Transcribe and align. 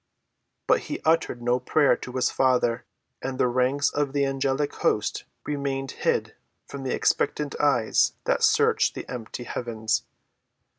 But 0.65 0.79
he 0.89 0.99
uttered 1.05 1.43
no 1.43 1.59
prayer 1.59 1.95
to 1.95 2.13
his 2.13 2.31
Father, 2.31 2.85
and 3.21 3.37
the 3.37 3.47
ranks 3.47 3.91
of 3.91 4.13
the 4.13 4.25
angelic 4.25 4.73
host 4.77 5.25
remained 5.45 5.91
hid 5.91 6.33
from 6.65 6.81
the 6.81 6.95
expectant 6.95 7.53
eyes 7.59 8.13
that 8.23 8.41
searched 8.43 8.95
the 8.95 9.07
empty 9.07 9.43
heavens. 9.43 10.01